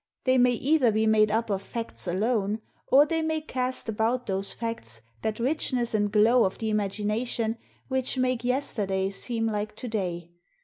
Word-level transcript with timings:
They 0.23 0.39
may 0.39 0.53
either 0.53 0.91
be 0.91 1.05
made 1.05 1.29
up 1.29 1.51
of 1.51 1.61
facts 1.61 2.07
alone, 2.07 2.59
or 2.87 3.05
they 3.05 3.21
may 3.21 3.39
cast 3.39 3.87
about 3.87 4.25
those 4.25 4.51
facts 4.51 5.01
that 5.21 5.37
richness 5.39 5.93
and 5.93 6.11
glow 6.11 6.43
of 6.43 6.57
the 6.57 6.71
imagination 6.71 7.59
which 7.87 8.17
make 8.17 8.43
yesterday 8.43 9.11
seem 9.11 9.45
hke 9.49 9.75
to 9.75 9.87
day. 9.87 10.31